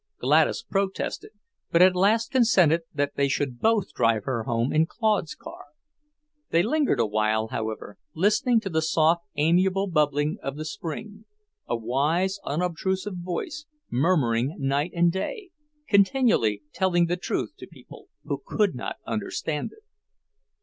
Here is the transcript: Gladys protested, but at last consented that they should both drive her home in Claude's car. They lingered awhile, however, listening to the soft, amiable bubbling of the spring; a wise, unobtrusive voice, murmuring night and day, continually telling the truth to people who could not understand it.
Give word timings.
Gladys 0.19 0.63
protested, 0.63 1.29
but 1.69 1.83
at 1.83 1.95
last 1.95 2.31
consented 2.31 2.81
that 2.91 3.13
they 3.17 3.27
should 3.27 3.59
both 3.59 3.93
drive 3.93 4.23
her 4.23 4.45
home 4.45 4.73
in 4.73 4.87
Claude's 4.87 5.35
car. 5.35 5.65
They 6.49 6.63
lingered 6.63 6.99
awhile, 6.99 7.49
however, 7.49 7.99
listening 8.15 8.59
to 8.61 8.69
the 8.71 8.81
soft, 8.81 9.21
amiable 9.35 9.85
bubbling 9.85 10.39
of 10.41 10.57
the 10.57 10.65
spring; 10.65 11.25
a 11.67 11.75
wise, 11.77 12.39
unobtrusive 12.43 13.17
voice, 13.17 13.67
murmuring 13.91 14.55
night 14.57 14.89
and 14.95 15.11
day, 15.11 15.51
continually 15.87 16.63
telling 16.73 17.05
the 17.05 17.15
truth 17.15 17.53
to 17.59 17.67
people 17.67 18.09
who 18.23 18.41
could 18.43 18.73
not 18.73 18.95
understand 19.05 19.71
it. 19.71 19.83